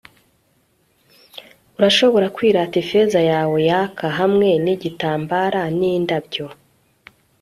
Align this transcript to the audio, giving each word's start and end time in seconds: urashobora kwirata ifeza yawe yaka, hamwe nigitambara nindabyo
urashobora 1.77 2.27
kwirata 2.35 2.75
ifeza 2.83 3.19
yawe 3.31 3.57
yaka, 3.69 4.05
hamwe 4.19 4.49
nigitambara 4.63 5.61
nindabyo 5.77 6.45